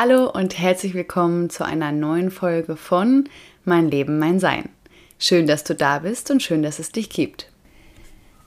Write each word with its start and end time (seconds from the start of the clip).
Hallo 0.00 0.30
und 0.30 0.56
herzlich 0.56 0.94
willkommen 0.94 1.50
zu 1.50 1.64
einer 1.64 1.90
neuen 1.90 2.30
Folge 2.30 2.76
von 2.76 3.28
Mein 3.64 3.90
Leben, 3.90 4.20
mein 4.20 4.38
Sein. 4.38 4.68
Schön, 5.18 5.48
dass 5.48 5.64
du 5.64 5.74
da 5.74 5.98
bist 5.98 6.30
und 6.30 6.40
schön, 6.40 6.62
dass 6.62 6.78
es 6.78 6.92
dich 6.92 7.10
gibt. 7.10 7.50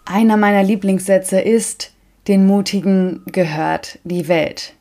Einer 0.06 0.38
meiner 0.38 0.64
Lieblingssätze 0.64 1.42
ist, 1.42 1.92
den 2.30 2.48
Mutigen 2.48 3.24
gehört 3.26 4.00
die 4.06 4.30
Welt. 4.30 4.76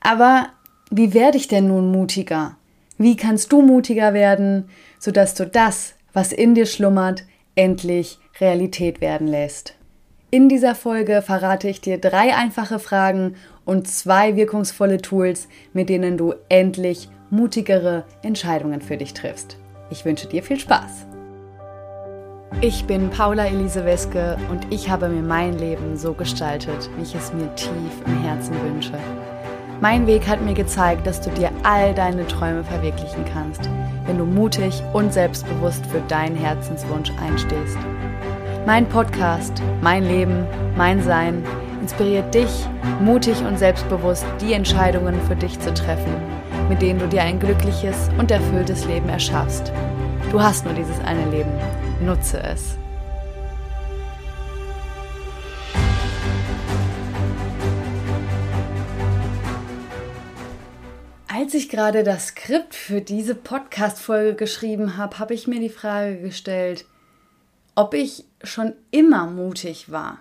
Aber 0.00 0.48
wie 0.90 1.14
werde 1.14 1.38
ich 1.38 1.46
denn 1.46 1.68
nun 1.68 1.92
mutiger? 1.92 2.56
Wie 2.98 3.14
kannst 3.14 3.52
du 3.52 3.62
mutiger 3.62 4.14
werden, 4.14 4.68
sodass 4.98 5.36
du 5.36 5.46
das, 5.46 5.94
was 6.12 6.32
in 6.32 6.56
dir 6.56 6.66
schlummert, 6.66 7.22
endlich 7.54 8.18
Realität 8.40 9.00
werden 9.00 9.28
lässt? 9.28 9.76
In 10.32 10.48
dieser 10.48 10.74
Folge 10.74 11.22
verrate 11.22 11.68
ich 11.68 11.80
dir 11.80 11.98
drei 11.98 12.34
einfache 12.34 12.80
Fragen 12.80 13.36
und 13.64 13.88
zwei 13.88 14.36
wirkungsvolle 14.36 14.98
Tools, 14.98 15.48
mit 15.72 15.88
denen 15.88 16.16
du 16.16 16.34
endlich 16.48 17.08
mutigere 17.30 18.04
Entscheidungen 18.22 18.80
für 18.80 18.96
dich 18.96 19.14
triffst. 19.14 19.56
Ich 19.90 20.04
wünsche 20.04 20.28
dir 20.28 20.42
viel 20.42 20.58
Spaß. 20.58 21.06
Ich 22.60 22.84
bin 22.84 23.10
Paula 23.10 23.46
Elise 23.46 23.84
Weske 23.84 24.38
und 24.50 24.72
ich 24.72 24.88
habe 24.88 25.08
mir 25.08 25.22
mein 25.22 25.58
Leben 25.58 25.96
so 25.96 26.12
gestaltet, 26.12 26.88
wie 26.96 27.02
ich 27.02 27.14
es 27.14 27.32
mir 27.32 27.52
tief 27.56 27.70
im 28.06 28.22
Herzen 28.22 28.54
wünsche. 28.64 28.98
Mein 29.80 30.06
Weg 30.06 30.26
hat 30.28 30.40
mir 30.40 30.54
gezeigt, 30.54 31.06
dass 31.06 31.20
du 31.20 31.30
dir 31.30 31.50
all 31.64 31.92
deine 31.94 32.26
Träume 32.26 32.62
verwirklichen 32.62 33.24
kannst, 33.24 33.68
wenn 34.06 34.18
du 34.18 34.24
mutig 34.24 34.82
und 34.92 35.12
selbstbewusst 35.12 35.84
für 35.86 36.00
deinen 36.08 36.36
Herzenswunsch 36.36 37.10
einstehst. 37.20 37.76
Mein 38.66 38.88
Podcast, 38.88 39.60
mein 39.82 40.04
Leben, 40.04 40.46
mein 40.76 41.02
Sein 41.02 41.44
inspiriert 41.84 42.34
dich, 42.34 42.48
mutig 42.98 43.38
und 43.42 43.58
selbstbewusst 43.58 44.24
die 44.40 44.54
Entscheidungen 44.54 45.20
für 45.28 45.36
dich 45.36 45.60
zu 45.60 45.74
treffen, 45.74 46.14
mit 46.70 46.80
denen 46.80 46.98
du 46.98 47.06
dir 47.06 47.20
ein 47.20 47.38
glückliches 47.38 48.08
und 48.16 48.30
erfülltes 48.30 48.86
Leben 48.86 49.10
erschaffst. 49.10 49.70
Du 50.32 50.42
hast 50.42 50.64
nur 50.64 50.72
dieses 50.72 50.98
eine 51.00 51.30
Leben. 51.30 51.52
Nutze 52.00 52.42
es. 52.42 52.78
Als 61.28 61.52
ich 61.52 61.68
gerade 61.68 62.02
das 62.02 62.28
Skript 62.28 62.74
für 62.74 63.02
diese 63.02 63.34
Podcast-Folge 63.34 64.36
geschrieben 64.36 64.96
habe, 64.96 65.18
habe 65.18 65.34
ich 65.34 65.46
mir 65.46 65.60
die 65.60 65.68
Frage 65.68 66.18
gestellt, 66.18 66.86
ob 67.74 67.92
ich 67.92 68.24
schon 68.42 68.72
immer 68.90 69.26
mutig 69.26 69.92
war. 69.92 70.20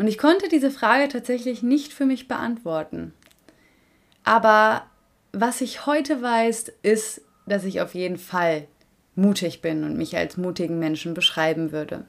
Und 0.00 0.06
ich 0.06 0.16
konnte 0.16 0.48
diese 0.48 0.70
Frage 0.70 1.08
tatsächlich 1.08 1.62
nicht 1.62 1.92
für 1.92 2.06
mich 2.06 2.26
beantworten. 2.26 3.12
Aber 4.24 4.86
was 5.34 5.60
ich 5.60 5.84
heute 5.84 6.22
weiß, 6.22 6.72
ist, 6.80 7.20
dass 7.44 7.64
ich 7.64 7.82
auf 7.82 7.94
jeden 7.94 8.16
Fall 8.16 8.66
mutig 9.14 9.60
bin 9.60 9.84
und 9.84 9.98
mich 9.98 10.16
als 10.16 10.38
mutigen 10.38 10.78
Menschen 10.78 11.12
beschreiben 11.12 11.70
würde. 11.70 12.06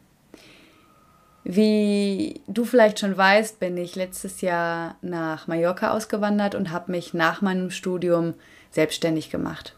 Wie 1.44 2.40
du 2.48 2.64
vielleicht 2.64 2.98
schon 2.98 3.18
weißt, 3.18 3.60
bin 3.60 3.76
ich 3.76 3.98
letztes 3.98 4.40
Jahr 4.40 4.96
nach 5.02 5.48
Mallorca 5.48 5.92
ausgewandert 5.92 6.56
und 6.56 6.72
habe 6.72 6.94
mich 6.94 7.14
nach 7.14 7.42
meinem 7.42 7.72
Studium 7.72 8.36
selbstständig 8.70 9.30
gemacht. 9.30 9.76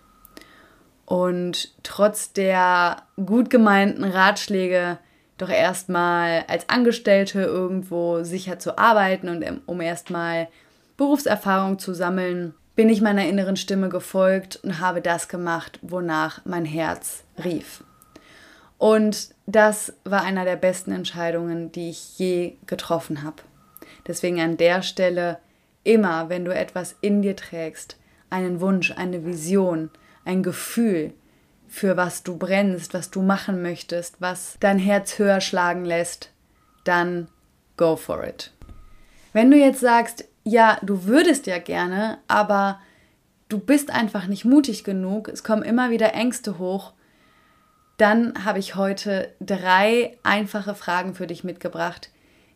Und 1.07 1.73
trotz 1.81 2.31
der 2.31 3.07
gut 3.15 3.49
gemeinten 3.49 4.03
Ratschläge 4.03 4.99
doch 5.37 5.49
erstmal 5.49 6.45
als 6.47 6.69
Angestellte 6.69 7.41
irgendwo 7.41 8.23
sicher 8.23 8.59
zu 8.59 8.77
arbeiten 8.77 9.29
und 9.29 9.61
um 9.65 9.81
erstmal 9.81 10.47
Berufserfahrung 10.97 11.79
zu 11.79 11.93
sammeln, 11.93 12.53
bin 12.75 12.89
ich 12.89 13.01
meiner 13.01 13.27
inneren 13.27 13.55
Stimme 13.55 13.89
gefolgt 13.89 14.57
und 14.63 14.79
habe 14.79 15.01
das 15.01 15.27
gemacht, 15.27 15.79
wonach 15.81 16.41
mein 16.45 16.65
Herz 16.65 17.23
rief. 17.43 17.83
Und 18.77 19.29
das 19.45 19.93
war 20.03 20.23
einer 20.23 20.45
der 20.45 20.55
besten 20.55 20.91
Entscheidungen, 20.91 21.71
die 21.71 21.89
ich 21.89 22.17
je 22.17 22.55
getroffen 22.65 23.23
habe. 23.23 23.37
Deswegen 24.07 24.41
an 24.41 24.57
der 24.57 24.81
Stelle 24.81 25.37
immer, 25.83 26.29
wenn 26.29 26.45
du 26.45 26.53
etwas 26.53 26.95
in 27.01 27.21
dir 27.21 27.35
trägst, 27.35 27.97
einen 28.29 28.59
Wunsch, 28.59 28.91
eine 28.91 29.25
Vision, 29.25 29.89
ein 30.25 30.43
Gefühl, 30.43 31.13
für 31.73 31.97
was 31.97 32.21
du 32.21 32.37
brennst, 32.37 32.93
was 32.93 33.09
du 33.09 33.23
machen 33.23 33.63
möchtest, 33.63 34.21
was 34.21 34.57
dein 34.59 34.77
Herz 34.77 35.17
höher 35.17 35.41
schlagen 35.41 35.85
lässt, 35.85 36.29
dann 36.83 37.29
go 37.77 37.95
for 37.95 38.23
it. 38.23 38.51
Wenn 39.33 39.49
du 39.49 39.57
jetzt 39.57 39.79
sagst, 39.79 40.25
ja, 40.43 40.77
du 40.83 41.05
würdest 41.05 41.47
ja 41.47 41.57
gerne, 41.57 42.19
aber 42.27 42.79
du 43.49 43.57
bist 43.57 43.89
einfach 43.89 44.27
nicht 44.27 44.45
mutig 44.45 44.83
genug, 44.83 45.27
es 45.27 45.43
kommen 45.43 45.63
immer 45.63 45.89
wieder 45.89 46.13
Ängste 46.13 46.59
hoch, 46.59 46.93
dann 47.97 48.45
habe 48.45 48.59
ich 48.59 48.75
heute 48.75 49.33
drei 49.39 50.15
einfache 50.21 50.75
Fragen 50.75 51.15
für 51.15 51.25
dich 51.25 51.43
mitgebracht, 51.43 52.11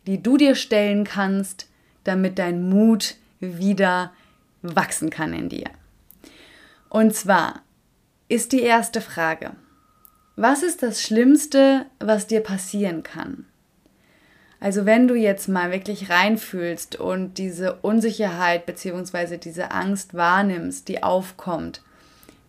die 0.06 0.22
du 0.22 0.38
dir 0.38 0.54
stellen 0.54 1.06
kannst, 1.06 1.68
damit 2.04 2.38
dein 2.38 2.70
Mut 2.70 3.16
wieder 3.40 4.14
wachsen 4.62 5.10
kann 5.10 5.34
in 5.34 5.50
dir. 5.50 5.72
Und 6.90 7.16
zwar, 7.16 7.64
ist 8.30 8.52
die 8.52 8.62
erste 8.62 9.02
Frage. 9.02 9.52
Was 10.36 10.62
ist 10.64 10.84
das 10.84 11.02
Schlimmste, 11.02 11.86
was 12.00 12.28
dir 12.28 12.42
passieren 12.42 13.04
kann? 13.04 13.46
Also 14.60 14.86
wenn 14.86 15.08
du 15.08 15.16
jetzt 15.16 15.48
mal 15.48 15.72
wirklich 15.72 16.10
reinfühlst 16.10 16.96
und 16.96 17.38
diese 17.38 17.76
Unsicherheit 17.76 18.66
bzw. 18.66 19.38
diese 19.38 19.72
Angst 19.72 20.14
wahrnimmst, 20.14 20.88
die 20.88 21.04
aufkommt, 21.04 21.84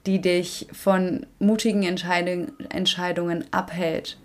die 0.06 0.20
dich 0.20 0.68
von 0.72 1.26
mutigen 1.38 1.82
Entscheidung, 1.82 2.52
Entscheidungen 2.70 3.44
abhält, 3.52 4.18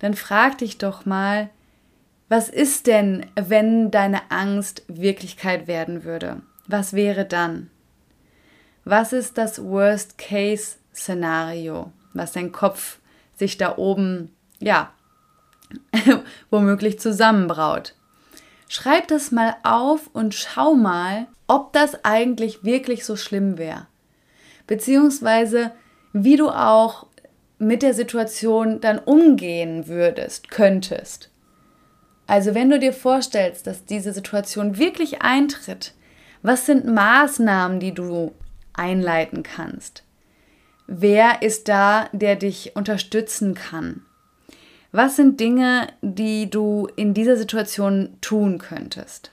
dann 0.00 0.14
frag 0.14 0.58
dich 0.58 0.78
doch 0.78 1.06
mal, 1.06 1.48
was 2.28 2.48
ist 2.48 2.88
denn, 2.88 3.26
wenn 3.36 3.92
deine 3.92 4.30
Angst 4.30 4.82
Wirklichkeit 4.88 5.68
werden 5.68 6.02
würde? 6.02 6.42
Was 6.66 6.92
wäre 6.92 7.24
dann? 7.24 7.70
Was 8.86 9.12
ist 9.12 9.36
das 9.36 9.62
Worst-Case-Szenario, 9.62 11.92
was 12.14 12.32
dein 12.32 12.52
Kopf 12.52 13.00
sich 13.34 13.58
da 13.58 13.76
oben, 13.76 14.34
ja, 14.60 14.94
womöglich 16.50 16.98
zusammenbraut. 17.00 17.94
Schreib 18.68 19.08
das 19.08 19.32
mal 19.32 19.56
auf 19.64 20.08
und 20.12 20.34
schau 20.34 20.74
mal, 20.74 21.26
ob 21.48 21.72
das 21.72 22.04
eigentlich 22.04 22.62
wirklich 22.64 23.04
so 23.04 23.16
schlimm 23.16 23.58
wäre. 23.58 23.88
Beziehungsweise, 24.68 25.72
wie 26.12 26.36
du 26.36 26.48
auch 26.48 27.08
mit 27.58 27.82
der 27.82 27.94
Situation 27.94 28.80
dann 28.80 29.00
umgehen 29.00 29.88
würdest, 29.88 30.48
könntest. 30.48 31.30
Also 32.28 32.54
wenn 32.54 32.70
du 32.70 32.78
dir 32.78 32.92
vorstellst, 32.92 33.66
dass 33.66 33.84
diese 33.84 34.12
Situation 34.12 34.78
wirklich 34.78 35.22
eintritt, 35.22 35.92
was 36.42 36.66
sind 36.66 36.86
Maßnahmen, 36.86 37.80
die 37.80 37.92
du 37.92 38.32
einleiten 38.78 39.42
kannst? 39.42 40.04
Wer 40.86 41.42
ist 41.42 41.68
da, 41.68 42.08
der 42.12 42.36
dich 42.36 42.76
unterstützen 42.76 43.54
kann? 43.54 44.02
Was 44.92 45.16
sind 45.16 45.40
Dinge, 45.40 45.88
die 46.00 46.48
du 46.48 46.88
in 46.96 47.12
dieser 47.12 47.36
Situation 47.36 48.16
tun 48.20 48.58
könntest? 48.58 49.32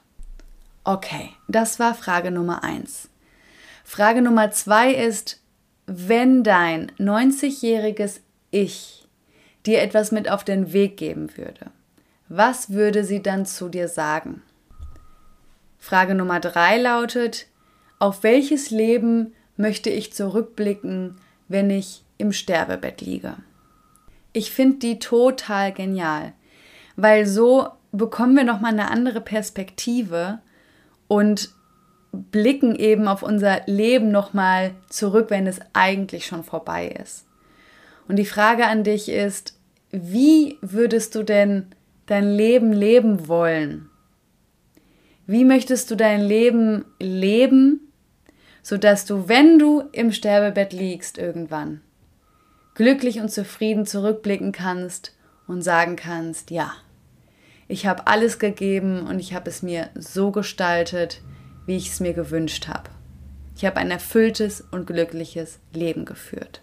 Okay, 0.84 1.30
das 1.48 1.80
war 1.80 1.94
Frage 1.94 2.32
Nummer 2.32 2.64
eins. 2.64 3.09
Frage 3.84 4.22
Nummer 4.22 4.52
zwei 4.52 4.94
ist, 4.94 5.42
wenn 5.86 6.44
dein 6.44 6.92
90-jähriges 6.94 8.22
Ich 8.52 9.08
dir 9.66 9.82
etwas 9.82 10.12
mit 10.12 10.30
auf 10.30 10.44
den 10.44 10.74
Weg 10.74 10.98
geben 10.98 11.38
würde, 11.38 11.72
was 12.28 12.72
würde 12.72 13.03
sie 13.03 13.22
dann 13.22 13.46
zu 13.46 13.70
dir 13.70 13.88
sagen? 13.88 14.42
Frage 15.78 16.16
Nummer 16.16 16.40
drei 16.40 16.78
lautet, 16.78 17.48
auf 18.00 18.24
welches 18.24 18.70
Leben 18.70 19.34
möchte 19.58 19.90
ich 19.90 20.14
zurückblicken, 20.14 21.17
wenn 21.47 21.70
ich 21.70 22.03
im 22.17 22.32
Sterbebett 22.32 23.02
liege? 23.02 23.35
Ich 24.32 24.52
finde 24.52 24.78
die 24.78 25.00
total 25.00 25.72
genial, 25.72 26.34
weil 26.96 27.26
so 27.28 27.67
bekommen 27.91 28.35
wir 28.35 28.44
nochmal 28.44 28.73
eine 28.73 28.90
andere 28.90 29.22
Perspektive 29.22 30.40
und 31.08 31.52
blicken 32.11 32.76
eben 32.76 33.08
auf 33.08 33.23
unser 33.23 33.61
Leben 33.66 34.11
nochmal 34.11 34.72
zurück, 34.90 35.28
wenn 35.29 35.47
es 35.47 35.59
eigentlich 35.73 36.26
schon 36.26 36.44
vorbei 36.44 36.88
ist. 36.88 37.26
Und 38.08 38.17
die 38.17 38.26
Frage 38.26 38.66
an 38.66 38.84
dich 38.84 39.09
ist, 39.09 39.58
wie 39.91 40.58
würdest 40.61 41.16
du 41.16 41.23
denn 41.23 41.67
dein 42.05 42.29
Leben 42.29 42.73
leben 42.73 43.28
wollen? 43.28 43.90
Wie 45.26 45.46
möchtest 45.46 45.90
du 45.90 45.96
dein 45.96 46.22
Leben 46.22 46.85
leben, 47.00 47.92
sodass 48.64 49.06
du, 49.06 49.28
wenn 49.28 49.60
du 49.60 49.84
im 49.92 50.12
Sterbebett 50.12 50.74
liegst 50.74 51.20
irgendwann, 51.20 51.82
glücklich 52.74 53.20
und 53.20 53.30
zufrieden 53.30 53.86
zurückblicken 53.86 54.52
kannst 54.52 55.16
und 55.46 55.62
sagen 55.62 55.96
kannst, 55.96 56.50
ja, 56.50 56.72
ich 57.68 57.86
habe 57.86 58.08
alles 58.08 58.40
gegeben 58.40 59.06
und 59.08 59.20
ich 59.20 59.34
habe 59.34 59.50
es 59.50 59.62
mir 59.62 59.90
so 59.96 60.32
gestaltet, 60.32 61.22
wie 61.66 61.78
ich 61.78 61.90
es 61.90 62.00
mir 62.00 62.14
gewünscht 62.14 62.68
habe. 62.68 62.90
Ich 63.56 63.66
habe 63.66 63.78
ein 63.78 63.92
erfülltes 63.92 64.62
und 64.72 64.88
glückliches 64.88 65.60
Leben 65.74 66.06
geführt. 66.06 66.62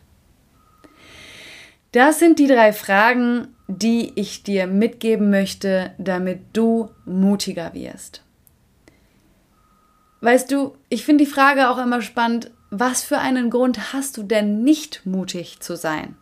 Das 1.93 2.19
sind 2.19 2.38
die 2.38 2.47
drei 2.47 2.73
Fragen, 2.73 3.49
die 3.67 4.12
ich 4.14 4.43
dir 4.43 4.67
mitgeben 4.67 5.31
möchte, 5.31 5.93
damit 5.99 6.41
du 6.52 6.91
mutiger 7.05 7.75
wirst. 7.75 8.23
Weißt 10.20 10.50
du, 10.50 10.76
ich 10.88 11.05
finde 11.05 11.25
die 11.25 11.31
Frage 11.31 11.70
auch 11.70 11.78
immer 11.78 12.02
spannend, 12.02 12.50
was 12.70 13.02
für 13.02 13.19
einen 13.19 13.50
Grund 13.50 13.93
hast 13.93 14.17
du 14.17 14.22
denn 14.22 14.62
nicht 14.62 15.06
mutig 15.06 15.61
zu 15.61 15.76
sein? 15.76 16.17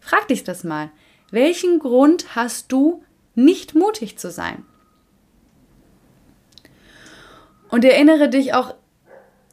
Frag 0.00 0.28
dich 0.28 0.44
das 0.44 0.64
mal. 0.64 0.90
Welchen 1.30 1.78
Grund 1.78 2.34
hast 2.34 2.72
du 2.72 3.04
nicht 3.34 3.74
mutig 3.74 4.18
zu 4.18 4.30
sein? 4.30 4.64
Und 7.68 7.84
erinnere 7.84 8.28
dich 8.28 8.52
auch 8.52 8.74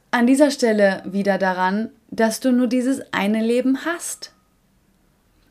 an 0.10 0.26
dieser 0.26 0.50
Stelle 0.50 1.04
wieder 1.06 1.38
daran, 1.38 1.92
dass 2.10 2.40
du 2.40 2.52
nur 2.52 2.68
dieses 2.68 3.14
eine 3.14 3.44
Leben 3.44 3.86
hast. 3.86 4.34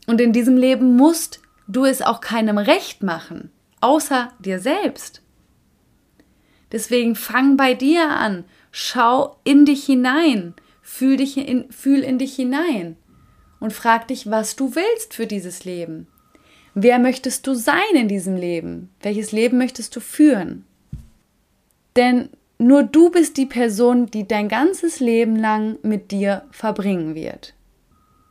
Und 0.06 0.21
in 0.21 0.32
diesem 0.32 0.56
Leben 0.56 0.97
musst 0.97 1.41
du 1.69 1.85
es 1.85 2.03
auch 2.03 2.21
keinem 2.21 2.59
recht 2.59 3.03
machen, 3.03 3.50
außer 3.81 4.32
dir 4.41 4.59
selbst. 4.59 5.23
Deswegen 6.73 7.15
fang 7.15 7.57
bei 7.57 7.75
dir 7.75 8.09
an, 8.09 8.45
schau 8.71 9.39
in 9.45 9.65
dich 9.65 9.85
hinein, 9.85 10.55
fühl, 10.83 11.17
dich 11.17 11.37
in, 11.37 11.71
fühl 11.71 12.01
in 12.01 12.19
dich 12.19 12.35
hinein 12.35 12.97
und 13.61 13.73
frag 13.73 14.09
dich, 14.09 14.31
was 14.31 14.57
du 14.57 14.75
willst 14.75 15.15
für 15.15 15.27
dieses 15.27 15.65
Leben. 15.65 16.09
Wer 16.75 16.99
möchtest 16.99 17.47
du 17.47 17.55
sein 17.55 17.95
in 17.95 18.09
diesem 18.09 18.37
Leben? 18.37 18.91
Welches 19.01 19.33
Leben 19.33 19.59
möchtest 19.59 19.97
du 19.97 20.01
führen? 20.01 20.65
Denn 21.97 22.29
nur 22.59 22.83
du 22.83 23.11
bist 23.11 23.37
die 23.37 23.47
Person, 23.47 24.07
die 24.07 24.27
dein 24.27 24.49
ganzes 24.49 25.01
Leben 25.01 25.37
lang 25.37 25.79
mit 25.83 26.11
dir 26.11 26.45
verbringen 26.51 27.15
wird. 27.15 27.55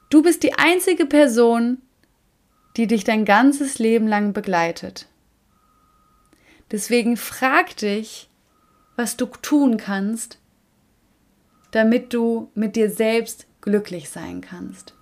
Du 0.10 0.22
bist 0.22 0.44
die 0.44 0.54
einzige 0.54 1.06
Person, 1.06 1.82
die 2.78 2.88
dich 2.88 3.04
dein 3.04 3.26
ganzes 3.26 3.80
Leben 3.80 4.08
lang 4.08 4.34
begleitet. 4.34 5.08
Deswegen 6.72 7.18
frag 7.18 7.78
dich, 7.78 8.30
was 8.96 9.18
du 9.18 9.26
tun 9.26 9.78
kannst, 9.78 10.40
damit 11.72 12.14
du 12.14 12.50
mit 12.56 12.76
dir 12.76 12.90
selbst 12.90 13.46
glücklich 13.62 14.10
sein 14.10 14.42
kannst. 14.42 14.94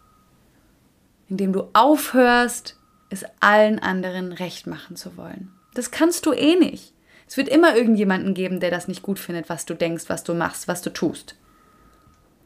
Indem 1.29 1.53
du 1.53 1.69
aufhörst, 1.73 2.77
es 3.09 3.25
allen 3.39 3.79
anderen 3.79 4.31
recht 4.31 4.67
machen 4.67 4.95
zu 4.95 5.15
wollen. 5.17 5.51
Das 5.73 5.91
kannst 5.91 6.25
du 6.25 6.33
eh 6.33 6.55
nicht. 6.55 6.93
Es 7.27 7.37
wird 7.37 7.47
immer 7.47 7.75
irgendjemanden 7.75 8.33
geben, 8.33 8.59
der 8.59 8.71
das 8.71 8.87
nicht 8.87 9.01
gut 9.01 9.19
findet, 9.19 9.49
was 9.49 9.65
du 9.65 9.73
denkst, 9.73 10.05
was 10.07 10.23
du 10.23 10.33
machst, 10.33 10.67
was 10.67 10.81
du 10.81 10.91
tust. 10.91 11.35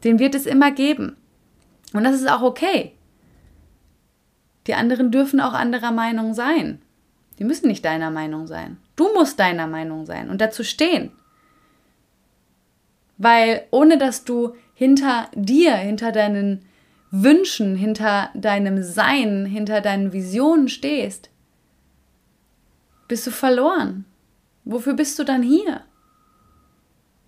Den 0.04 0.18
wird 0.18 0.34
es 0.34 0.46
immer 0.46 0.70
geben. 0.70 1.16
Und 1.92 2.04
das 2.04 2.14
ist 2.14 2.30
auch 2.30 2.42
okay. 2.42 2.92
Die 4.66 4.74
anderen 4.74 5.10
dürfen 5.10 5.40
auch 5.40 5.54
anderer 5.54 5.90
Meinung 5.90 6.34
sein. 6.34 6.80
Die 7.38 7.44
müssen 7.44 7.68
nicht 7.68 7.84
deiner 7.84 8.10
Meinung 8.10 8.46
sein. 8.46 8.76
Du 8.98 9.14
musst 9.14 9.38
deiner 9.38 9.68
Meinung 9.68 10.06
sein 10.06 10.28
und 10.28 10.40
dazu 10.40 10.64
stehen. 10.64 11.12
Weil 13.16 13.64
ohne 13.70 13.96
dass 13.96 14.24
du 14.24 14.56
hinter 14.74 15.30
dir, 15.36 15.76
hinter 15.76 16.10
deinen 16.10 16.64
Wünschen, 17.12 17.76
hinter 17.76 18.30
deinem 18.34 18.82
Sein, 18.82 19.46
hinter 19.46 19.80
deinen 19.82 20.12
Visionen 20.12 20.68
stehst, 20.68 21.30
bist 23.06 23.24
du 23.24 23.30
verloren. 23.30 24.04
Wofür 24.64 24.94
bist 24.94 25.16
du 25.20 25.24
dann 25.24 25.44
hier? 25.44 25.82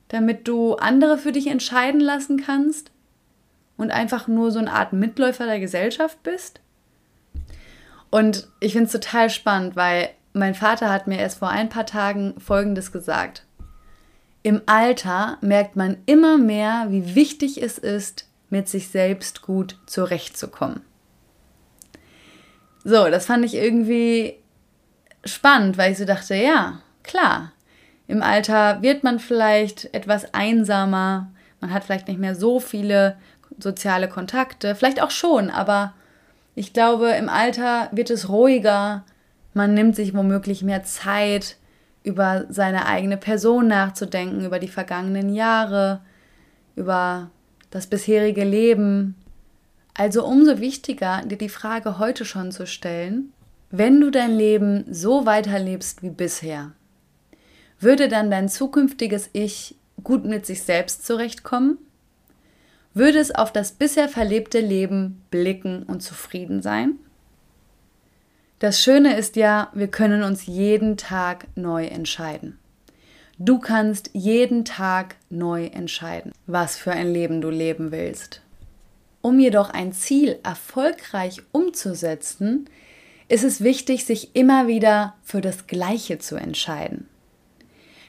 Damit 0.09 0.49
du 0.49 0.75
andere 0.75 1.19
für 1.19 1.31
dich 1.31 1.47
entscheiden 1.47 2.01
lassen 2.01 2.43
kannst 2.43 2.91
und 3.77 3.93
einfach 3.93 4.27
nur 4.27 4.51
so 4.51 4.59
eine 4.59 4.73
Art 4.73 4.93
Mitläufer 4.93 5.47
der 5.47 5.61
Gesellschaft 5.61 6.21
bist? 6.25 6.61
Und 8.11 8.49
ich 8.59 8.73
finde 8.73 8.87
es 8.87 8.93
total 8.93 9.31
spannend, 9.31 9.77
weil 9.77 10.11
mein 10.33 10.55
Vater 10.55 10.91
hat 10.91 11.07
mir 11.07 11.19
erst 11.19 11.39
vor 11.39 11.49
ein 11.49 11.69
paar 11.69 11.87
Tagen 11.87 12.35
Folgendes 12.41 12.93
gesagt. 12.93 13.45
Im 14.43 14.63
Alter 14.67 15.39
merkt 15.41 15.77
man 15.77 15.99
immer 16.07 16.39
mehr, 16.39 16.87
wie 16.89 17.15
wichtig 17.15 17.63
es 17.63 17.79
ist, 17.79 18.27
mit 18.49 18.69
sich 18.69 18.89
selbst 18.89 19.43
gut 19.43 19.79
zurechtzukommen. 19.87 20.81
So, 22.85 23.11
das 23.11 23.27
fand 23.27 23.45
ich 23.45 23.55
irgendwie 23.55 24.37
spannend, 25.25 25.77
weil 25.77 25.93
ich 25.93 25.99
so 25.99 26.05
dachte, 26.05 26.35
ja, 26.35 26.81
klar, 27.03 27.53
im 28.07 28.23
Alter 28.23 28.83
wird 28.83 29.05
man 29.05 29.19
vielleicht 29.19 29.93
etwas 29.95 30.33
einsamer, 30.33 31.31
man 31.61 31.73
hat 31.73 31.85
vielleicht 31.85 32.09
nicht 32.09 32.19
mehr 32.19 32.35
so 32.35 32.59
viele 32.59 33.19
soziale 33.59 34.09
Kontakte, 34.09 34.75
vielleicht 34.75 35.03
auch 35.03 35.11
schon, 35.11 35.51
aber 35.51 35.93
ich 36.55 36.73
glaube, 36.73 37.11
im 37.11 37.29
Alter 37.29 37.89
wird 37.93 38.11
es 38.11 38.29
ruhiger, 38.29 39.05
man 39.55 39.75
nimmt 39.75 39.97
sich 39.97 40.15
womöglich 40.15 40.63
mehr 40.63 40.85
Zeit, 40.85 41.57
über 42.03 42.47
seine 42.49 42.87
eigene 42.87 43.17
Person 43.17 43.69
nachzudenken, 43.69 44.45
über 44.45 44.59
die 44.59 44.69
vergangenen 44.69 45.35
Jahre, 45.35 46.01
über 46.77 47.31
das 47.71 47.87
bisherige 47.87 48.45
Leben. 48.45 49.17
Also 49.95 50.25
umso 50.25 50.61
wichtiger, 50.61 51.23
dir 51.27 51.37
die 51.37 51.49
Frage 51.49 51.99
heute 51.99 52.25
schon 52.25 52.53
zu 52.53 52.67
stellen, 52.67 53.33
wenn 53.71 54.01
du 54.01 54.11
dein 54.11 54.33
Leben 54.33 54.85
so 54.91 55.27
weiterlebst 55.27 56.03
wie 56.03 56.11
bisher, 56.11 56.73
würde 57.79 58.09
dann 58.09 58.31
dein 58.31 58.49
zukünftiges 58.49 59.31
Ich 59.33 59.77
gut 60.03 60.25
mit 60.25 60.47
sich 60.47 60.63
selbst 60.63 61.07
zurechtkommen? 61.07 61.79
Würde 62.93 63.19
es 63.19 63.33
auf 63.35 63.53
das 63.53 63.73
bisher 63.73 64.09
verlebte 64.09 64.61
Leben 64.61 65.23
blicken 65.31 65.85
und 65.85 66.03
zufrieden 66.03 66.63
sein? 66.63 66.97
Das 68.61 68.83
Schöne 68.83 69.17
ist 69.17 69.37
ja, 69.37 69.71
wir 69.73 69.89
können 69.89 70.23
uns 70.23 70.45
jeden 70.45 70.99
Tag 70.99 71.47
neu 71.57 71.87
entscheiden. 71.87 72.59
Du 73.39 73.59
kannst 73.59 74.11
jeden 74.13 74.67
Tag 74.67 75.17
neu 75.31 75.65
entscheiden, 75.65 76.33
was 76.47 76.77
für 76.77 76.93
ein 76.93 77.11
Leben 77.11 77.41
du 77.41 77.49
leben 77.49 77.91
willst. 77.91 78.43
Um 79.23 79.41
jedoch 79.41 79.71
ein 79.71 79.95
Ziel 79.95 80.39
erfolgreich 80.43 81.41
umzusetzen, 81.53 82.69
ist 83.29 83.45
es 83.45 83.63
wichtig, 83.63 84.05
sich 84.05 84.37
immer 84.37 84.67
wieder 84.67 85.15
für 85.23 85.41
das 85.41 85.67
Gleiche 85.67 86.19
zu 86.19 86.37
entscheiden. 86.37 87.09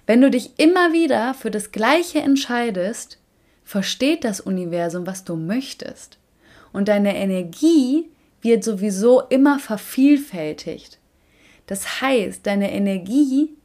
Wenn 0.06 0.20
du 0.20 0.30
dich 0.30 0.60
immer 0.60 0.92
wieder 0.92 1.34
für 1.34 1.50
das 1.50 1.72
Gleiche 1.72 2.20
entscheidest, 2.20 3.20
versteht 3.64 4.26
das 4.26 4.42
Universum, 4.42 5.08
was 5.08 5.24
du 5.24 5.38
möchtest. 5.38 6.18
Und 6.74 6.90
deine 6.90 7.16
Energie 7.16 8.11
wird 8.42 8.64
sowieso 8.64 9.22
immer 9.22 9.60
vervielfältigt. 9.60 11.00
Das 11.68 12.02
heißt, 12.02 12.46
deine 12.46 12.72
Energie, 12.72 13.56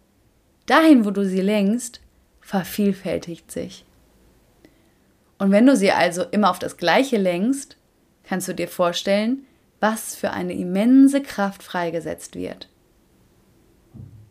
dahin, 0.66 1.04
wo 1.04 1.10
du 1.10 1.24
sie 1.24 1.40
lenkst, 1.40 2.00
vervielfältigt 2.40 3.50
sich. 3.50 3.84
Und 5.38 5.50
wenn 5.50 5.66
du 5.66 5.76
sie 5.76 5.92
also 5.92 6.22
immer 6.22 6.50
auf 6.50 6.58
das 6.58 6.76
Gleiche 6.76 7.16
lenkst, 7.16 7.76
kannst 8.24 8.48
du 8.48 8.54
dir 8.54 8.68
vorstellen, 8.68 9.46
was 9.80 10.14
für 10.14 10.30
eine 10.30 10.54
immense 10.54 11.22
Kraft 11.22 11.62
freigesetzt 11.62 12.34
wird. 12.34 12.68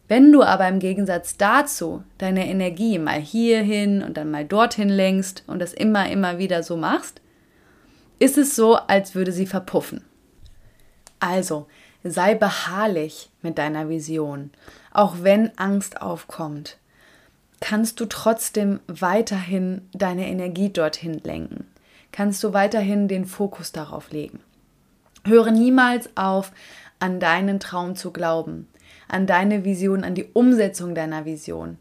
Wenn 0.08 0.32
du 0.32 0.44
aber 0.44 0.68
im 0.68 0.80
Gegensatz 0.80 1.38
dazu 1.38 2.04
deine 2.18 2.48
Energie 2.48 3.00
mal 3.00 3.20
hierhin 3.20 4.04
und 4.04 4.18
dann 4.18 4.30
mal 4.30 4.46
dorthin 4.46 4.90
lenkst 4.90 5.44
und 5.48 5.60
das 5.60 5.74
immer, 5.74 6.10
immer 6.10 6.38
wieder 6.38 6.62
so 6.62 6.78
machst, 6.78 7.22
ist 8.20 8.38
es 8.38 8.56
so, 8.56 8.75
als 8.75 9.16
würde 9.16 9.32
sie 9.32 9.48
verpuffen. 9.48 10.04
Also, 11.25 11.65
sei 12.03 12.36
beharrlich 12.36 13.32
mit 13.41 13.58
deiner 13.58 13.89
Vision. 13.89 14.51
Auch 14.94 15.15
wenn 15.22 15.58
Angst 15.58 16.03
aufkommt, 16.03 16.77
kannst 17.60 18.00
du 18.00 18.05
trotzdem 18.05 18.79
weiterhin 18.86 19.82
deine 19.91 20.27
Energie 20.27 20.70
dorthin 20.70 21.20
lenken. 21.24 21.65
Kannst 22.12 22.44
du 22.44 22.53
weiterhin 22.53 23.08
den 23.08 23.25
Fokus 23.25 23.72
darauf 23.72 24.12
legen. 24.12 24.39
Höre 25.24 25.50
niemals 25.50 26.10
auf, 26.15 26.51
an 27.00 27.20
deinen 27.20 27.60
Traum 27.60 27.96
zu 27.96 28.12
glauben, 28.12 28.67
an 29.08 29.25
deine 29.25 29.65
Vision, 29.65 30.03
an 30.03 30.13
die 30.13 30.29
Umsetzung 30.32 30.94
deiner 30.94 31.25
Vision. 31.25 31.79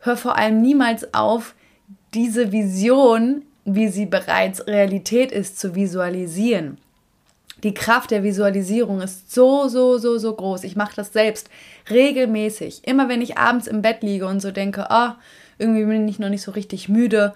Hör 0.00 0.16
vor 0.16 0.36
allem 0.36 0.60
niemals 0.60 1.14
auf, 1.14 1.54
diese 2.12 2.50
Vision, 2.50 3.44
wie 3.64 3.86
sie 3.86 4.06
bereits 4.06 4.66
Realität 4.66 5.30
ist, 5.30 5.60
zu 5.60 5.76
visualisieren. 5.76 6.78
Die 7.62 7.74
Kraft 7.74 8.10
der 8.10 8.22
Visualisierung 8.22 9.00
ist 9.00 9.32
so, 9.32 9.68
so, 9.68 9.98
so, 9.98 10.18
so 10.18 10.34
groß. 10.34 10.64
Ich 10.64 10.76
mache 10.76 10.96
das 10.96 11.12
selbst 11.12 11.50
regelmäßig. 11.90 12.86
Immer 12.86 13.08
wenn 13.08 13.22
ich 13.22 13.38
abends 13.38 13.66
im 13.66 13.82
Bett 13.82 14.02
liege 14.02 14.26
und 14.26 14.40
so 14.40 14.50
denke, 14.50 14.86
oh, 14.90 15.10
irgendwie 15.58 15.84
bin 15.84 16.08
ich 16.08 16.18
noch 16.18 16.30
nicht 16.30 16.42
so 16.42 16.52
richtig 16.52 16.88
müde. 16.88 17.34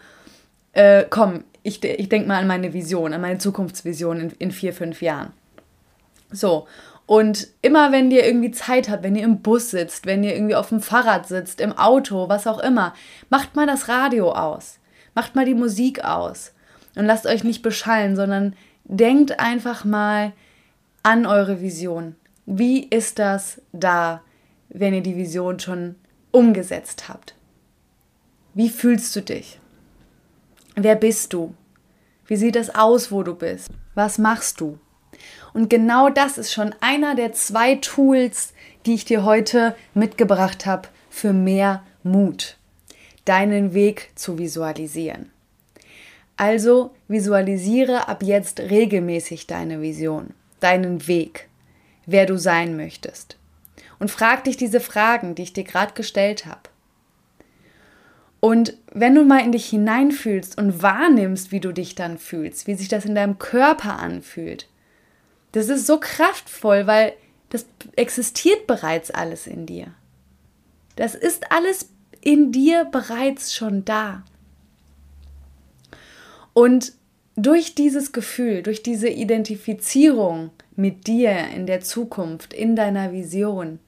Äh, 0.72 1.04
komm, 1.08 1.44
ich, 1.62 1.82
ich 1.84 2.08
denke 2.08 2.28
mal 2.28 2.40
an 2.40 2.46
meine 2.46 2.72
Vision, 2.72 3.12
an 3.12 3.20
meine 3.20 3.38
Zukunftsvision 3.38 4.20
in, 4.20 4.30
in 4.38 4.50
vier, 4.50 4.72
fünf 4.72 5.02
Jahren. 5.02 5.32
So. 6.30 6.66
Und 7.06 7.48
immer 7.60 7.92
wenn 7.92 8.10
ihr 8.10 8.24
irgendwie 8.24 8.50
Zeit 8.50 8.88
habt, 8.88 9.02
wenn 9.02 9.14
ihr 9.14 9.24
im 9.24 9.42
Bus 9.42 9.70
sitzt, 9.70 10.06
wenn 10.06 10.24
ihr 10.24 10.34
irgendwie 10.34 10.54
auf 10.54 10.70
dem 10.70 10.80
Fahrrad 10.80 11.28
sitzt, 11.28 11.60
im 11.60 11.76
Auto, 11.76 12.28
was 12.30 12.46
auch 12.46 12.58
immer, 12.58 12.94
macht 13.28 13.56
mal 13.56 13.66
das 13.66 13.88
Radio 13.88 14.32
aus. 14.32 14.78
Macht 15.14 15.34
mal 15.34 15.44
die 15.44 15.54
Musik 15.54 16.02
aus 16.02 16.52
und 16.96 17.04
lasst 17.04 17.26
euch 17.26 17.44
nicht 17.44 17.62
beschallen, 17.62 18.16
sondern 18.16 18.56
denkt 18.84 19.38
einfach 19.40 19.84
mal 19.84 20.32
an 21.02 21.26
eure 21.26 21.60
Vision. 21.60 22.16
Wie 22.46 22.84
ist 22.84 23.18
das 23.18 23.60
da, 23.72 24.22
wenn 24.68 24.94
ihr 24.94 25.02
die 25.02 25.16
Vision 25.16 25.58
schon 25.58 25.96
umgesetzt 26.30 27.08
habt? 27.08 27.34
Wie 28.54 28.68
fühlst 28.68 29.14
du 29.16 29.22
dich? 29.22 29.58
Wer 30.76 30.96
bist 30.96 31.32
du? 31.32 31.54
Wie 32.26 32.36
sieht 32.36 32.56
es 32.56 32.74
aus, 32.74 33.12
wo 33.12 33.22
du 33.22 33.34
bist? 33.34 33.70
Was 33.94 34.18
machst 34.18 34.60
du? 34.60 34.78
Und 35.52 35.70
genau 35.70 36.10
das 36.10 36.38
ist 36.38 36.52
schon 36.52 36.74
einer 36.80 37.14
der 37.14 37.32
zwei 37.32 37.76
Tools, 37.76 38.52
die 38.86 38.94
ich 38.94 39.04
dir 39.04 39.24
heute 39.24 39.76
mitgebracht 39.94 40.66
habe 40.66 40.88
für 41.10 41.32
mehr 41.32 41.84
Mut, 42.02 42.56
deinen 43.24 43.72
Weg 43.72 44.10
zu 44.14 44.38
visualisieren. 44.38 45.30
Also 46.36 46.94
visualisiere 47.08 48.08
ab 48.08 48.22
jetzt 48.22 48.60
regelmäßig 48.60 49.46
deine 49.46 49.80
Vision, 49.80 50.34
deinen 50.60 51.06
Weg, 51.06 51.48
wer 52.06 52.26
du 52.26 52.38
sein 52.38 52.76
möchtest. 52.76 53.36
Und 53.98 54.10
frag 54.10 54.44
dich 54.44 54.56
diese 54.56 54.80
Fragen, 54.80 55.34
die 55.34 55.44
ich 55.44 55.52
dir 55.52 55.64
gerade 55.64 55.94
gestellt 55.94 56.46
habe. 56.46 56.62
Und 58.40 58.76
wenn 58.92 59.14
du 59.14 59.24
mal 59.24 59.42
in 59.42 59.52
dich 59.52 59.66
hineinfühlst 59.70 60.58
und 60.58 60.82
wahrnimmst, 60.82 61.50
wie 61.50 61.60
du 61.60 61.72
dich 61.72 61.94
dann 61.94 62.18
fühlst, 62.18 62.66
wie 62.66 62.74
sich 62.74 62.88
das 62.88 63.06
in 63.06 63.14
deinem 63.14 63.38
Körper 63.38 63.98
anfühlt, 63.98 64.68
das 65.52 65.68
ist 65.68 65.86
so 65.86 65.98
kraftvoll, 65.98 66.86
weil 66.86 67.14
das 67.48 67.64
existiert 67.96 68.66
bereits 68.66 69.10
alles 69.10 69.46
in 69.46 69.64
dir. 69.64 69.94
Das 70.96 71.14
ist 71.14 71.52
alles 71.52 71.88
in 72.20 72.52
dir 72.52 72.84
bereits 72.84 73.54
schon 73.54 73.84
da. 73.84 74.24
Und 76.54 76.92
durch 77.36 77.74
dieses 77.74 78.12
Gefühl, 78.12 78.62
durch 78.62 78.82
diese 78.82 79.08
Identifizierung 79.08 80.50
mit 80.76 81.06
dir 81.06 81.48
in 81.54 81.66
der 81.66 81.80
Zukunft, 81.80 82.54
in 82.54 82.76
deiner 82.76 83.12
Vision, 83.12 83.80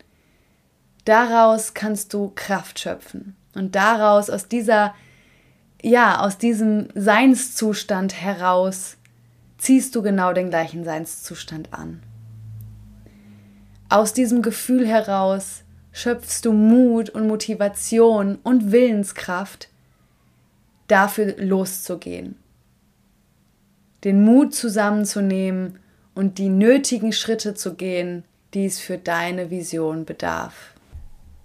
daraus 1.05 1.73
kannst 1.73 2.13
du 2.13 2.33
Kraft 2.35 2.81
schöpfen. 2.81 3.37
Und 3.55 3.75
daraus, 3.75 4.29
aus 4.29 4.49
dieser, 4.49 4.95
ja, 5.81 6.21
aus 6.21 6.39
diesem 6.39 6.89
Seinszustand 6.95 8.21
heraus, 8.21 8.97
ziehst 9.59 9.95
du 9.95 10.03
genau 10.03 10.33
den 10.33 10.51
gleichen 10.51 10.85
Seinszustand 10.85 11.73
an. 11.73 12.03
Aus 13.89 14.13
diesem 14.13 14.43
Gefühl 14.43 14.87
heraus 14.87 15.63
schöpfst 15.93 16.43
du 16.43 16.53
Mut 16.53 17.11
und 17.11 17.29
Motivation 17.29 18.39
und 18.43 18.73
Willenskraft, 18.73 19.69
dafür 20.89 21.37
loszugehen. 21.39 22.37
Den 24.07 24.25
Mut 24.25 24.55
zusammenzunehmen 24.55 25.81
und 26.15 26.39
die 26.39 26.49
nötigen 26.49 27.13
Schritte 27.13 27.55
zu 27.55 27.75
gehen, 27.75 28.23
die 28.55 28.65
es 28.65 28.79
für 28.79 28.99
deine 28.99 29.51
Vision 29.51 30.05
bedarf. 30.05 30.75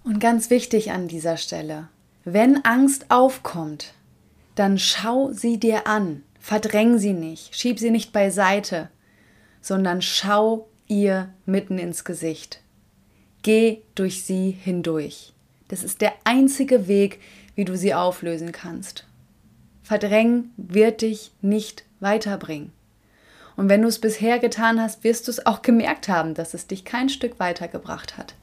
Und 0.04 0.20
ganz 0.20 0.48
wichtig 0.48 0.92
an 0.92 1.08
dieser 1.08 1.36
Stelle, 1.36 1.88
wenn 2.24 2.64
Angst 2.64 3.06
aufkommt, 3.08 3.94
dann 4.54 4.78
schau 4.78 5.32
sie 5.32 5.58
dir 5.58 5.88
an, 5.88 6.22
verdräng 6.38 6.98
sie 6.98 7.14
nicht, 7.14 7.56
schieb 7.56 7.80
sie 7.80 7.90
nicht 7.90 8.12
beiseite, 8.12 8.90
sondern 9.60 10.00
schau 10.00 10.68
ihr 10.86 11.30
mitten 11.46 11.78
ins 11.78 12.04
Gesicht. 12.04 12.60
Geh 13.42 13.82
durch 13.96 14.22
sie 14.22 14.52
hindurch. 14.52 15.32
Das 15.66 15.82
ist 15.82 16.00
der 16.00 16.12
einzige 16.22 16.86
Weg, 16.86 17.18
wie 17.56 17.64
du 17.64 17.76
sie 17.76 17.92
auflösen 17.92 18.52
kannst. 18.52 19.04
Verdrängen 19.92 20.54
wird 20.56 21.02
dich 21.02 21.32
nicht 21.42 21.84
weiterbringen. 22.00 22.72
Und 23.56 23.68
wenn 23.68 23.82
du 23.82 23.88
es 23.88 24.00
bisher 24.00 24.38
getan 24.38 24.80
hast, 24.80 25.04
wirst 25.04 25.26
du 25.26 25.30
es 25.30 25.44
auch 25.44 25.60
gemerkt 25.60 26.08
haben, 26.08 26.32
dass 26.32 26.54
es 26.54 26.66
dich 26.66 26.86
kein 26.86 27.10
Stück 27.10 27.38
weitergebracht 27.38 28.16
hat. 28.16 28.34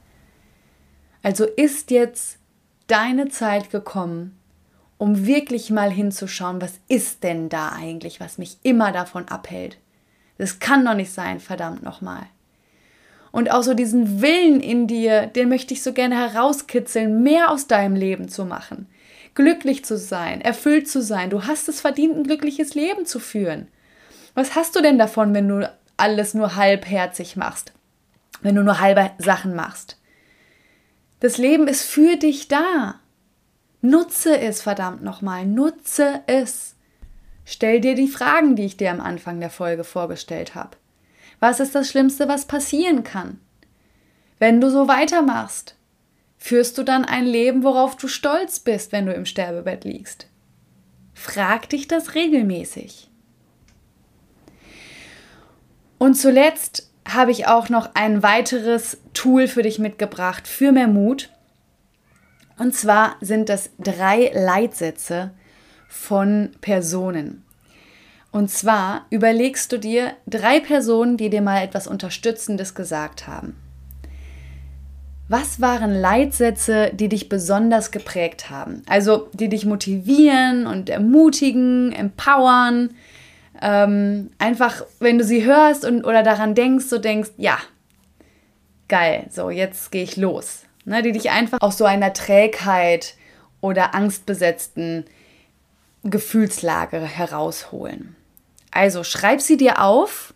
Also 1.24 1.44
ist 1.44 1.90
jetzt 1.90 2.38
deine 2.86 3.30
Zeit 3.30 3.70
gekommen, 3.70 4.38
um 4.96 5.26
wirklich 5.26 5.70
mal 5.70 5.90
hinzuschauen, 5.90 6.60
was 6.60 6.78
ist 6.86 7.24
denn 7.24 7.48
da 7.48 7.70
eigentlich, 7.70 8.20
was 8.20 8.38
mich 8.38 8.58
immer 8.62 8.92
davon 8.92 9.26
abhält. 9.26 9.78
Das 10.38 10.60
kann 10.60 10.84
doch 10.84 10.94
nicht 10.94 11.10
sein, 11.10 11.40
verdammt 11.40 11.82
nochmal. 11.82 12.26
Und 13.32 13.50
auch 13.50 13.62
so 13.62 13.74
diesen 13.74 14.20
Willen 14.22 14.60
in 14.60 14.86
dir, 14.86 15.26
den 15.26 15.48
möchte 15.48 15.74
ich 15.74 15.82
so 15.82 15.92
gerne 15.92 16.16
herauskitzeln, 16.16 17.22
mehr 17.22 17.50
aus 17.50 17.66
deinem 17.66 17.94
Leben 17.94 18.28
zu 18.28 18.44
machen. 18.44 18.86
Glücklich 19.34 19.84
zu 19.84 19.96
sein, 19.96 20.40
erfüllt 20.40 20.88
zu 20.88 21.00
sein. 21.00 21.30
Du 21.30 21.44
hast 21.44 21.68
es 21.68 21.80
verdient, 21.80 22.16
ein 22.16 22.24
glückliches 22.24 22.74
Leben 22.74 23.06
zu 23.06 23.20
führen. 23.20 23.68
Was 24.34 24.56
hast 24.56 24.74
du 24.74 24.82
denn 24.82 24.98
davon, 24.98 25.32
wenn 25.34 25.48
du 25.48 25.70
alles 25.96 26.34
nur 26.34 26.56
halbherzig 26.56 27.36
machst? 27.36 27.72
Wenn 28.42 28.56
du 28.56 28.64
nur 28.64 28.80
halbe 28.80 29.10
Sachen 29.18 29.54
machst? 29.54 29.98
Das 31.20 31.38
Leben 31.38 31.68
ist 31.68 31.82
für 31.82 32.16
dich 32.16 32.48
da. 32.48 32.96
Nutze 33.82 34.38
es, 34.38 34.62
verdammt 34.62 35.02
nochmal, 35.02 35.46
nutze 35.46 36.22
es. 36.26 36.74
Stell 37.44 37.80
dir 37.80 37.94
die 37.94 38.08
Fragen, 38.08 38.56
die 38.56 38.64
ich 38.64 38.76
dir 38.76 38.90
am 38.90 39.00
Anfang 39.00 39.40
der 39.40 39.50
Folge 39.50 39.84
vorgestellt 39.84 40.54
habe. 40.54 40.76
Was 41.40 41.58
ist 41.58 41.74
das 41.74 41.88
Schlimmste, 41.88 42.28
was 42.28 42.44
passieren 42.44 43.02
kann? 43.02 43.40
Wenn 44.38 44.60
du 44.60 44.70
so 44.70 44.88
weitermachst, 44.88 45.74
führst 46.38 46.78
du 46.78 46.82
dann 46.82 47.04
ein 47.04 47.26
Leben, 47.26 47.62
worauf 47.62 47.96
du 47.96 48.08
stolz 48.08 48.60
bist, 48.60 48.92
wenn 48.92 49.06
du 49.06 49.12
im 49.12 49.26
Sterbebett 49.26 49.84
liegst? 49.84 50.26
Frag 51.14 51.68
dich 51.68 51.88
das 51.88 52.14
regelmäßig. 52.14 53.10
Und 55.98 56.14
zuletzt 56.14 56.90
habe 57.06 57.30
ich 57.30 57.46
auch 57.46 57.68
noch 57.68 57.94
ein 57.94 58.22
weiteres 58.22 58.98
Tool 59.12 59.48
für 59.48 59.62
dich 59.62 59.78
mitgebracht 59.78 60.46
für 60.46 60.72
mehr 60.72 60.88
Mut. 60.88 61.30
Und 62.58 62.74
zwar 62.74 63.16
sind 63.20 63.48
das 63.48 63.70
drei 63.78 64.30
Leitsätze 64.34 65.32
von 65.88 66.52
Personen. 66.60 67.44
Und 68.32 68.50
zwar 68.50 69.06
überlegst 69.10 69.72
du 69.72 69.78
dir 69.78 70.12
drei 70.26 70.60
Personen, 70.60 71.16
die 71.16 71.30
dir 71.30 71.42
mal 71.42 71.62
etwas 71.62 71.86
Unterstützendes 71.86 72.74
gesagt 72.74 73.26
haben. 73.26 73.56
Was 75.28 75.60
waren 75.60 75.94
Leitsätze, 75.94 76.90
die 76.92 77.08
dich 77.08 77.28
besonders 77.28 77.92
geprägt 77.92 78.50
haben? 78.50 78.82
Also 78.88 79.28
die 79.32 79.48
dich 79.48 79.64
motivieren 79.64 80.66
und 80.66 80.90
ermutigen, 80.90 81.92
empowern, 81.92 82.90
ähm, 83.62 84.30
einfach, 84.38 84.84
wenn 84.98 85.18
du 85.18 85.24
sie 85.24 85.44
hörst 85.44 85.84
und, 85.84 86.04
oder 86.04 86.22
daran 86.22 86.54
denkst, 86.54 86.86
so 86.86 86.98
denkst, 86.98 87.30
ja, 87.36 87.58
geil, 88.88 89.26
so 89.30 89.50
jetzt 89.50 89.92
gehe 89.92 90.02
ich 90.02 90.16
los. 90.16 90.64
Ne, 90.84 91.02
die 91.02 91.12
dich 91.12 91.30
einfach 91.30 91.60
aus 91.60 91.76
so 91.76 91.84
einer 91.84 92.12
Trägheit 92.12 93.14
oder 93.60 93.94
angstbesetzten 93.94 95.04
Gefühlslage 96.02 96.98
herausholen. 97.00 98.16
Also 98.70 99.04
schreib 99.04 99.40
sie 99.40 99.56
dir 99.56 99.82
auf, 99.82 100.34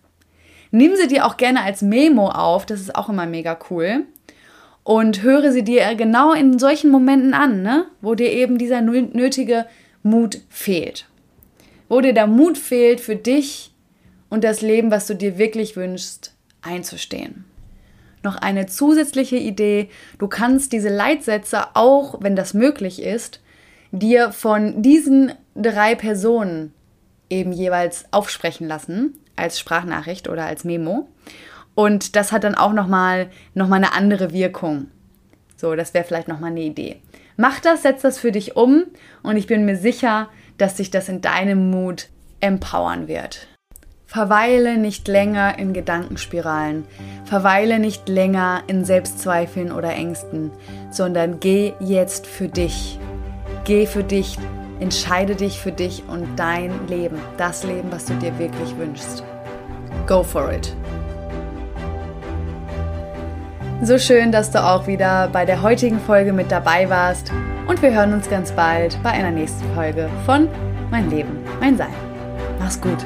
nimm 0.70 0.96
sie 0.96 1.06
dir 1.06 1.26
auch 1.26 1.36
gerne 1.36 1.62
als 1.62 1.82
Memo 1.82 2.28
auf, 2.28 2.66
das 2.66 2.80
ist 2.80 2.94
auch 2.94 3.08
immer 3.08 3.26
mega 3.26 3.58
cool. 3.70 4.04
Und 4.82 5.22
höre 5.22 5.50
sie 5.52 5.64
dir 5.64 5.94
genau 5.94 6.32
in 6.32 6.58
solchen 6.58 6.90
Momenten 6.90 7.32
an, 7.32 7.62
ne? 7.62 7.86
wo 8.02 8.14
dir 8.14 8.30
eben 8.30 8.58
dieser 8.58 8.82
nötige 8.82 9.66
Mut 10.02 10.40
fehlt 10.50 11.06
wo 11.88 12.00
dir 12.00 12.12
der 12.12 12.26
Mut 12.26 12.58
fehlt, 12.58 13.00
für 13.00 13.16
dich 13.16 13.72
und 14.30 14.44
das 14.44 14.62
Leben, 14.62 14.90
was 14.90 15.06
du 15.06 15.14
dir 15.14 15.38
wirklich 15.38 15.76
wünschst, 15.76 16.34
einzustehen. 16.62 17.44
Noch 18.22 18.36
eine 18.36 18.66
zusätzliche 18.66 19.36
Idee, 19.36 19.90
du 20.18 20.28
kannst 20.28 20.72
diese 20.72 20.88
Leitsätze 20.88 21.66
auch, 21.74 22.16
wenn 22.20 22.36
das 22.36 22.54
möglich 22.54 23.02
ist, 23.02 23.40
dir 23.92 24.32
von 24.32 24.82
diesen 24.82 25.32
drei 25.54 25.94
Personen 25.94 26.72
eben 27.30 27.52
jeweils 27.52 28.06
aufsprechen 28.12 28.68
lassen, 28.68 29.18
als 29.36 29.58
Sprachnachricht 29.58 30.28
oder 30.28 30.46
als 30.46 30.64
Memo. 30.64 31.08
Und 31.74 32.16
das 32.16 32.32
hat 32.32 32.44
dann 32.44 32.54
auch 32.54 32.72
nochmal 32.72 33.30
noch 33.54 33.68
mal 33.68 33.76
eine 33.76 33.92
andere 33.92 34.32
Wirkung. 34.32 34.88
So, 35.56 35.74
das 35.74 35.94
wäre 35.94 36.04
vielleicht 36.04 36.28
nochmal 36.28 36.50
eine 36.50 36.62
Idee. 36.62 37.00
Mach 37.36 37.58
das, 37.60 37.82
setz 37.82 38.02
das 38.02 38.18
für 38.18 38.32
dich 38.32 38.56
um 38.56 38.84
und 39.22 39.36
ich 39.36 39.46
bin 39.46 39.64
mir 39.64 39.76
sicher, 39.76 40.28
dass 40.58 40.76
sich 40.76 40.90
das 40.90 41.08
in 41.08 41.20
deinem 41.20 41.70
Mut 41.70 42.08
empowern 42.40 43.08
wird. 43.08 43.48
Verweile 44.06 44.78
nicht 44.78 45.08
länger 45.08 45.58
in 45.58 45.72
Gedankenspiralen, 45.72 46.84
verweile 47.24 47.80
nicht 47.80 48.08
länger 48.08 48.62
in 48.68 48.84
Selbstzweifeln 48.84 49.72
oder 49.72 49.92
Ängsten, 49.92 50.52
sondern 50.92 51.40
geh 51.40 51.72
jetzt 51.80 52.28
für 52.28 52.46
dich. 52.46 53.00
Geh 53.64 53.86
für 53.86 54.04
dich, 54.04 54.38
entscheide 54.80 55.34
dich 55.34 55.60
für 55.60 55.72
dich 55.72 56.04
und 56.08 56.36
dein 56.36 56.86
Leben, 56.88 57.18
das 57.36 57.64
Leben, 57.64 57.90
was 57.90 58.04
du 58.06 58.14
dir 58.14 58.38
wirklich 58.38 58.76
wünschst. 58.76 59.22
Go 60.06 60.22
for 60.22 60.52
it. 60.52 60.74
So 63.82 63.98
schön, 63.98 64.32
dass 64.32 64.50
du 64.50 64.64
auch 64.64 64.86
wieder 64.86 65.28
bei 65.28 65.44
der 65.44 65.62
heutigen 65.62 66.00
Folge 66.00 66.32
mit 66.32 66.50
dabei 66.50 66.88
warst. 66.88 67.32
und 67.66 67.80
wir 67.82 67.92
hören 67.92 68.12
uns 68.12 68.28
ganz 68.28 68.52
bald 68.52 68.98
bei 69.02 69.10
einer 69.10 69.30
nächsten 69.30 69.64
Folge 69.74 70.08
von 70.26 70.48
Mein 70.90 71.10
Leben, 71.10 71.38
mein 71.60 71.76
Sein. 71.76 71.94
Mach's 72.58 72.80
gut. 72.80 72.98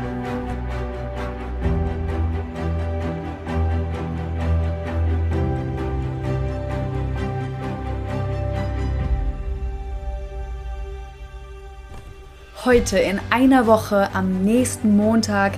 Heute 12.68 12.98
in 12.98 13.18
einer 13.30 13.66
Woche 13.66 14.10
am 14.12 14.44
nächsten 14.44 14.94
Montag, 14.94 15.52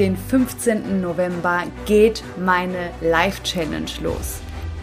den 0.00 0.16
15. 0.16 1.00
November, 1.00 1.62
geht 1.84 2.24
meine 2.44 2.90
Live-Challenge 3.00 3.86
los. 4.02 4.40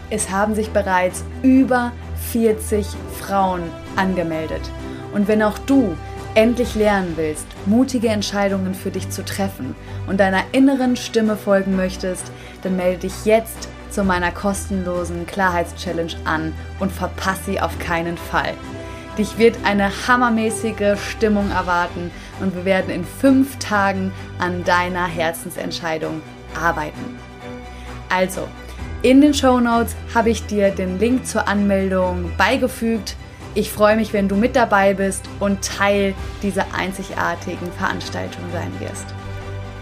Es 0.08 0.30
haben 0.30 0.54
sich 0.54 0.70
bereits 0.70 1.24
über 1.42 1.92
40 2.32 2.86
Frauen 3.20 3.64
angemeldet. 3.96 4.62
Und 5.12 5.28
wenn 5.28 5.42
auch 5.42 5.58
du 5.58 5.94
endlich 6.34 6.74
lernen 6.74 7.12
willst, 7.16 7.46
mutige 7.66 8.08
Entscheidungen 8.08 8.74
für 8.74 8.90
dich 8.90 9.10
zu 9.10 9.22
treffen 9.22 9.76
und 10.06 10.20
deiner 10.20 10.40
inneren 10.52 10.96
Stimme 10.96 11.36
folgen 11.36 11.76
möchtest, 11.76 12.32
dann 12.62 12.76
melde 12.76 13.00
dich 13.00 13.26
jetzt 13.26 13.68
zu 13.90 14.04
meiner 14.04 14.32
kostenlosen 14.32 15.26
Klarheitschallenge 15.26 16.14
an 16.24 16.54
und 16.80 16.90
verpasse 16.90 17.42
sie 17.44 17.60
auf 17.60 17.78
keinen 17.78 18.16
Fall. 18.16 18.54
Dich 19.18 19.38
wird 19.38 19.58
eine 19.64 19.92
hammermäßige 20.08 20.98
Stimmung 20.98 21.50
erwarten 21.52 22.10
und 22.40 22.56
wir 22.56 22.64
werden 22.64 22.90
in 22.90 23.04
fünf 23.04 23.58
Tagen 23.60 24.12
an 24.38 24.64
deiner 24.64 25.06
Herzensentscheidung 25.06 26.20
arbeiten. 26.60 27.18
Also, 28.08 28.48
in 29.02 29.20
den 29.20 29.34
Show 29.34 29.60
Notes 29.60 29.94
habe 30.14 30.30
ich 30.30 30.46
dir 30.46 30.70
den 30.70 30.98
Link 30.98 31.26
zur 31.26 31.46
Anmeldung 31.46 32.32
beigefügt. 32.36 33.14
Ich 33.54 33.70
freue 33.70 33.94
mich, 33.94 34.12
wenn 34.12 34.28
du 34.28 34.34
mit 34.34 34.56
dabei 34.56 34.94
bist 34.94 35.28
und 35.38 35.62
Teil 35.62 36.14
dieser 36.42 36.66
einzigartigen 36.76 37.70
Veranstaltung 37.78 38.42
sein 38.52 38.72
wirst. 38.80 39.06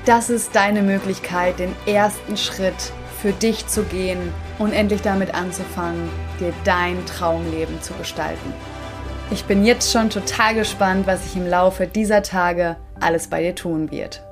Das 0.04 0.28
ist 0.28 0.54
deine 0.54 0.82
Möglichkeit, 0.82 1.58
den 1.58 1.74
ersten 1.86 2.36
Schritt 2.36 2.92
für 3.22 3.32
dich 3.32 3.66
zu 3.68 3.84
gehen 3.84 4.18
und 4.58 4.72
endlich 4.72 5.00
damit 5.00 5.32
anzufangen, 5.32 6.10
dir 6.40 6.52
dein 6.64 7.06
Traumleben 7.06 7.80
zu 7.80 7.94
gestalten. 7.94 8.52
Ich 9.32 9.44
bin 9.44 9.64
jetzt 9.64 9.90
schon 9.90 10.10
total 10.10 10.54
gespannt, 10.54 11.06
was 11.06 11.24
sich 11.24 11.36
im 11.36 11.48
Laufe 11.48 11.86
dieser 11.86 12.22
Tage 12.22 12.76
alles 13.00 13.28
bei 13.28 13.40
dir 13.42 13.54
tun 13.54 13.90
wird. 13.90 14.22